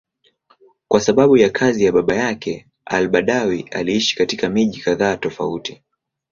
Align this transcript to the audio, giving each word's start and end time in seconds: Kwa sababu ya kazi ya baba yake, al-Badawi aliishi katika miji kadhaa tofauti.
Kwa 0.87 1.01
sababu 1.01 1.37
ya 1.37 1.49
kazi 1.49 1.83
ya 1.83 1.91
baba 1.91 2.15
yake, 2.15 2.67
al-Badawi 2.85 3.61
aliishi 3.71 4.15
katika 4.15 4.49
miji 4.49 4.81
kadhaa 4.81 5.17
tofauti. 5.17 5.83